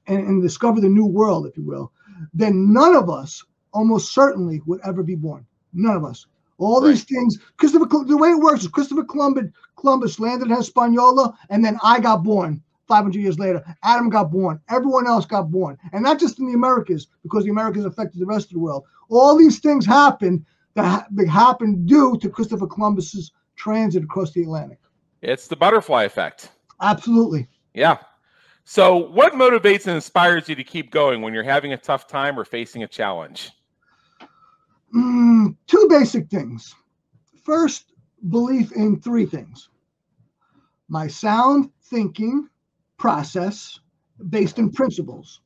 and, 0.06 0.26
and 0.26 0.42
discover 0.42 0.80
the 0.80 0.88
new 0.88 1.06
world, 1.06 1.46
if 1.46 1.56
you 1.56 1.64
will, 1.64 1.92
then 2.32 2.72
none 2.72 2.96
of 2.96 3.10
us, 3.10 3.44
almost 3.72 4.14
certainly, 4.14 4.62
would 4.66 4.80
ever 4.84 5.02
be 5.02 5.14
born. 5.14 5.46
None 5.72 5.96
of 5.96 6.04
us. 6.04 6.26
All 6.58 6.80
right. 6.80 6.88
these 6.88 7.04
things, 7.04 7.38
Christopher, 7.56 7.86
the 8.04 8.16
way 8.16 8.30
it 8.30 8.38
works 8.38 8.62
is 8.62 8.68
Christopher 8.68 9.04
Columbus, 9.04 9.50
Columbus 9.76 10.20
landed 10.20 10.50
in 10.50 10.56
Hispaniola, 10.56 11.36
and 11.50 11.64
then 11.64 11.78
I 11.82 12.00
got 12.00 12.22
born. 12.22 12.62
500 12.86 13.18
years 13.18 13.38
later, 13.38 13.64
Adam 13.82 14.10
got 14.10 14.30
born. 14.30 14.60
Everyone 14.68 15.06
else 15.06 15.24
got 15.24 15.50
born. 15.50 15.78
And 15.94 16.02
not 16.02 16.20
just 16.20 16.38
in 16.38 16.46
the 16.46 16.52
Americas, 16.52 17.06
because 17.22 17.44
the 17.44 17.50
Americas 17.50 17.86
affected 17.86 18.20
the 18.20 18.26
rest 18.26 18.48
of 18.48 18.52
the 18.52 18.58
world. 18.58 18.84
All 19.08 19.36
these 19.36 19.58
things 19.58 19.86
happened 19.86 20.44
that 20.74 21.06
happened 21.28 21.86
due 21.86 22.18
to 22.18 22.28
Christopher 22.28 22.66
Columbus's 22.66 23.32
transit 23.56 24.04
across 24.04 24.32
the 24.32 24.42
Atlantic. 24.42 24.78
It's 25.22 25.48
the 25.48 25.56
butterfly 25.56 26.04
effect. 26.04 26.50
Absolutely. 26.80 27.48
Yeah. 27.72 27.98
So, 28.64 28.96
what 28.96 29.34
motivates 29.34 29.86
and 29.86 29.94
inspires 29.94 30.48
you 30.48 30.54
to 30.54 30.64
keep 30.64 30.90
going 30.90 31.20
when 31.20 31.34
you're 31.34 31.42
having 31.42 31.72
a 31.72 31.76
tough 31.76 32.06
time 32.06 32.38
or 32.38 32.44
facing 32.44 32.82
a 32.82 32.88
challenge? 32.88 33.50
Mm, 34.94 35.56
two 35.66 35.86
basic 35.90 36.28
things. 36.28 36.74
First, 37.42 37.92
belief 38.28 38.72
in 38.72 39.00
three 39.00 39.26
things 39.26 39.68
my 40.88 41.06
sound 41.06 41.70
thinking, 41.84 42.48
process 42.98 43.80
based 44.30 44.58
in 44.58 44.70
principles. 44.70 45.40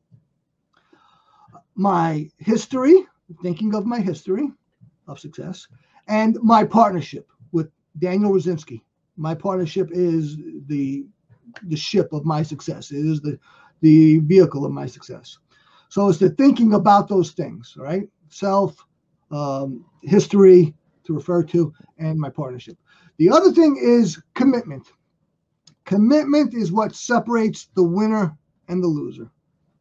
My 1.75 2.29
history, 2.39 3.07
thinking 3.43 3.75
of 3.75 3.87
my 3.87 4.01
history 4.01 4.51
of 5.09 5.19
success, 5.19 5.67
and 6.07 6.39
my 6.43 6.65
partnership 6.65 7.29
with 7.53 7.71
Daniel 7.99 8.33
Rosinski. 8.33 8.83
My 9.17 9.35
partnership 9.35 9.91
is 9.93 10.37
the 10.67 11.05
the 11.65 11.77
ship 11.77 12.13
of 12.13 12.25
my 12.25 12.43
success. 12.43 12.93
It 12.93 13.05
is 13.05 13.21
the 13.21 13.39
the 13.81 14.19
vehicle 14.19 14.65
of 14.65 14.73
my 14.73 14.87
success. 14.87 15.39
So 15.89 16.09
it's 16.09 16.19
the 16.19 16.31
thinking 16.31 16.75
about 16.75 17.09
those 17.09 17.31
things, 17.33 17.75
right? 17.77 18.09
Self, 18.29 18.77
um, 19.31 19.85
history 20.03 20.75
to 21.05 21.15
refer 21.15 21.43
to, 21.45 21.73
and 21.99 22.19
my 22.19 22.29
partnership. 22.29 22.77
The 23.17 23.31
other 23.31 23.51
thing 23.51 23.79
is 23.81 24.23
commitment. 24.35 24.87
Commitment 25.85 26.55
is 26.55 26.71
what 26.71 26.95
separates 26.95 27.71
the 27.75 27.83
winner 27.83 28.37
and 28.69 28.83
the 28.83 28.87
loser. 28.87 29.31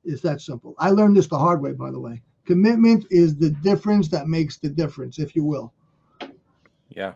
It's 0.05 0.21
that 0.21 0.39
simple. 0.39 0.73
I 0.79 0.91
learned 0.91 1.17
this 1.17 1.27
the 1.27 1.37
hard 1.37 1.61
way, 1.61 1.73
by 1.73 1.91
the 1.91 1.99
way. 1.99 2.21
Commitment 2.47 3.05
is 3.11 3.35
the 3.35 3.49
difference 3.49 4.07
that 4.07 4.27
makes 4.27 4.57
the 4.57 4.69
difference, 4.69 5.19
if 5.19 5.35
you 5.35 5.43
will. 5.43 5.73
Yeah. 6.89 7.13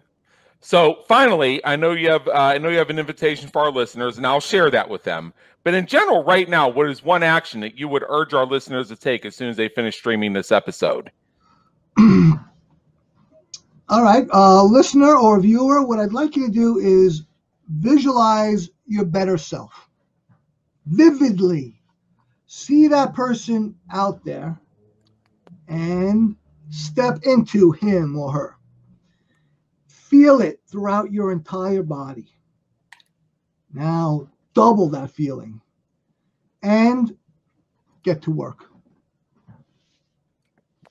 So 0.60 1.04
finally, 1.08 1.66
I 1.66 1.78
know 1.78 1.94
you 1.94 2.12
have 2.12 2.28
uh, 2.28 2.34
I 2.34 2.58
know 2.58 2.70
you 2.70 2.78
have 2.78 2.92
an 2.92 3.00
invitation 3.00 3.48
for 3.48 3.64
our 3.64 3.72
listeners, 3.72 4.18
and 4.18 4.28
I'll 4.28 4.42
share 4.42 4.70
that 4.70 4.90
with 4.90 5.04
them. 5.04 5.34
But 5.64 5.74
in 5.74 5.88
general, 5.88 6.24
right 6.24 6.50
now, 6.50 6.70
what 6.70 6.90
is 6.90 7.04
one 7.04 7.24
action 7.24 7.62
that 7.62 7.80
you 7.80 7.88
would 7.88 8.04
urge 8.08 8.34
our 8.34 8.46
listeners 8.46 8.90
to 8.90 8.96
take 8.96 9.26
as 9.26 9.36
soon 9.36 9.50
as 9.50 9.58
they 9.58 9.70
finish 9.70 9.98
streaming 9.98 10.34
this 10.34 10.52
episode? 10.52 11.12
All 11.98 12.38
right, 14.04 14.28
uh, 14.34 14.64
listener 14.64 15.18
or 15.18 15.40
viewer, 15.40 15.86
what 15.86 16.00
I'd 16.00 16.14
like 16.14 16.36
you 16.36 16.48
to 16.48 16.54
do 16.54 16.78
is 16.78 17.24
visualize 17.70 18.70
your 18.86 19.06
better 19.06 19.38
self. 19.38 19.88
Vividly 20.86 21.82
see 22.48 22.90
that 22.90 23.14
person 23.14 23.76
out 23.94 24.26
there 24.26 24.61
and 25.72 26.36
step 26.70 27.20
into 27.24 27.72
him 27.72 28.16
or 28.18 28.32
her. 28.32 28.58
Feel 29.88 30.42
it 30.42 30.60
throughout 30.68 31.14
your 31.14 31.32
entire 31.32 31.82
body. 31.82 32.28
Now, 33.74 34.28
double 34.54 34.90
that 34.90 35.12
feeling 35.12 35.62
and 36.62 37.16
get 38.04 38.22
to 38.24 38.32
work. 38.32 38.66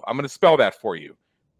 I'm 0.07 0.15
going 0.15 0.23
to 0.23 0.29
spell 0.29 0.57
that 0.57 0.79
for 0.79 0.95
you 0.95 1.15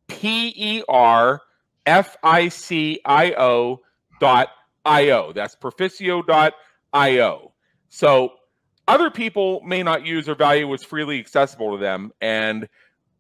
P 0.08 0.54
E 0.56 0.84
R 0.88 1.42
F 1.86 2.18
I 2.24 2.50
C 2.50 3.00
I 3.06 3.34
O 3.34 3.82
dot 4.20 4.50
io. 4.86 5.32
That's 5.34 5.56
perficio.io. 5.56 7.52
So 7.90 8.34
other 8.88 9.10
people 9.10 9.62
may 9.62 9.84
not 9.84 10.06
use 10.06 10.28
or 10.28 10.36
value 10.36 10.68
what's 10.68 10.84
freely 10.84 11.20
accessible 11.20 11.72
to 11.72 11.78
them. 11.82 12.12
And 12.22 12.68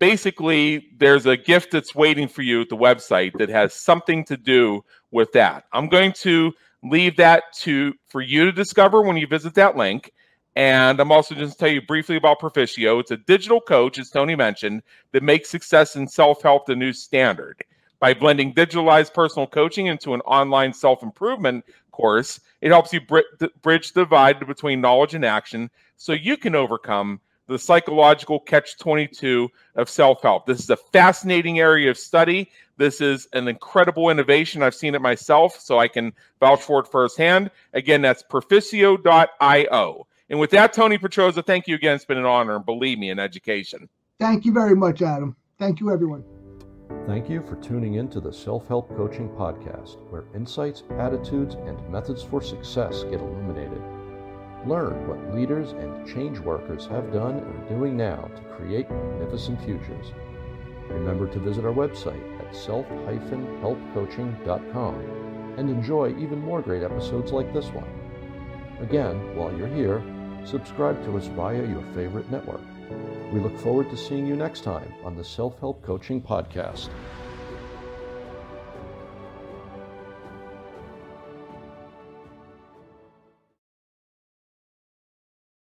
basically, 0.02 0.88
there's 0.98 1.28
a 1.28 1.38
gift 1.38 1.70
that's 1.72 1.94
waiting 1.94 2.28
for 2.28 2.42
you 2.42 2.62
at 2.62 2.70
the 2.70 2.76
website 2.76 3.38
that 3.38 3.50
has 3.50 3.72
something 3.72 4.26
to 4.26 4.36
do 4.36 4.84
with 5.12 5.32
that. 5.34 5.66
I'm 5.74 5.88
going 5.90 6.12
to 6.14 6.52
leave 6.84 7.16
that 7.18 7.44
to 7.60 7.94
for 8.08 8.20
you 8.20 8.44
to 8.46 8.52
discover 8.52 9.04
when 9.04 9.16
you 9.16 9.28
visit 9.28 9.54
that 9.54 9.78
link. 9.78 10.12
And 10.56 11.00
I'm 11.00 11.12
also 11.12 11.36
just 11.36 11.60
tell 11.60 11.70
you 11.70 11.84
briefly 11.84 12.16
about 12.16 12.40
Perficio. 12.40 13.00
It's 13.00 13.12
a 13.12 13.18
digital 13.18 13.62
coach, 13.62 14.00
as 14.00 14.10
Tony 14.10 14.36
mentioned, 14.36 14.82
that 15.12 15.22
makes 15.22 15.50
success 15.50 15.96
in 15.96 16.08
self-help 16.08 16.66
the 16.66 16.76
new 16.76 16.92
standard. 16.92 17.64
By 18.00 18.16
blending 18.16 18.56
digitalized 18.56 19.14
personal 19.14 19.46
coaching 19.46 19.86
into 19.86 20.16
an 20.16 20.22
online 20.22 20.74
self 20.74 21.04
improvement 21.04 21.64
course, 21.92 22.40
it 22.62 22.70
helps 22.72 22.92
you 22.92 23.02
bridge 23.02 23.94
the 23.94 24.02
divide 24.02 24.46
between 24.48 24.82
knowledge 24.82 25.14
and 25.14 25.24
action 25.24 25.70
so 25.96 26.12
you 26.14 26.38
can 26.38 26.56
overcome 26.56 27.22
the 27.52 27.60
psychological 27.60 28.40
catch 28.40 28.78
22 28.78 29.50
of 29.76 29.90
self 29.90 30.22
help. 30.22 30.46
This 30.46 30.60
is 30.60 30.70
a 30.70 30.78
fascinating 30.78 31.60
area 31.60 31.92
of 31.92 31.98
study. 31.98 32.50
This 32.78 33.02
is 33.02 33.28
an 33.34 33.48
incredible 33.48 34.10
innovation. 34.10 34.64
I've 34.64 34.74
seen 34.74 34.96
it 34.96 35.02
myself, 35.02 35.60
so 35.60 35.78
I 35.78 35.88
can 35.88 36.14
vouch 36.40 36.62
for 36.62 36.80
it 36.80 36.88
firsthand. 36.88 37.52
Again, 37.74 38.02
that's 38.02 38.24
perficio.io. 38.24 40.08
And 40.30 40.40
with 40.40 40.50
that, 40.52 40.74
Tony 40.74 40.98
Petroza, 40.98 41.46
thank 41.46 41.68
you 41.68 41.76
again. 41.76 41.96
It's 41.96 42.06
been 42.06 42.18
an 42.18 42.26
honor, 42.26 42.56
and 42.56 42.66
believe 42.66 42.98
me, 42.98 43.10
in 43.10 43.20
education. 43.20 43.90
Thank 44.20 44.46
you 44.46 44.54
very 44.54 44.76
much, 44.76 45.02
Adam. 45.02 45.36
Thank 45.60 45.80
you, 45.80 45.92
everyone. 45.92 46.24
Thank 47.06 47.30
you 47.30 47.42
for 47.44 47.56
tuning 47.58 47.96
in 47.96 48.08
to 48.10 48.20
the 48.20 48.32
Self 48.32 48.68
Help 48.68 48.96
Coaching 48.96 49.30
Podcast, 49.30 49.98
where 50.10 50.26
insights, 50.34 50.84
attitudes, 50.92 51.56
and 51.56 51.88
methods 51.90 52.24
for 52.24 52.42
success 52.42 53.04
get 53.04 53.20
illuminated. 53.20 53.82
Learn 54.66 55.08
what 55.08 55.34
leaders 55.34 55.72
and 55.72 56.06
change 56.08 56.40
workers 56.40 56.86
have 56.88 57.12
done 57.12 57.38
and 57.38 57.48
are 57.48 57.70
doing 57.70 57.98
now 57.98 58.30
to 58.36 58.42
create 58.56 58.88
magnificent 58.90 59.62
futures. 59.64 60.14
Remember 60.88 61.28
to 61.28 61.40
visit 61.40 61.66
our 61.66 61.74
website 61.74 62.22
at 62.40 62.56
self-helpcoaching.com 62.56 64.96
and 65.58 65.70
enjoy 65.70 66.16
even 66.18 66.40
more 66.40 66.62
great 66.62 66.84
episodes 66.84 67.32
like 67.32 67.52
this 67.54 67.68
one. 67.68 67.88
Again, 68.82 69.36
while 69.36 69.56
you're 69.58 69.68
here, 69.68 70.04
subscribe 70.46 71.04
to 71.06 71.18
us 71.18 71.28
via 71.28 71.66
your 71.66 71.84
favorite 71.96 72.30
network. 72.30 72.62
We 73.32 73.40
look 73.40 73.58
forward 73.60 73.90
to 73.90 73.98
seeing 73.98 74.28
you 74.28 74.36
next 74.36 74.64
time 74.64 74.94
on 75.04 75.16
the 75.16 75.24
Self 75.24 75.60
Help 75.60 75.82
Coaching 75.82 76.22
Podcast. 76.22 76.90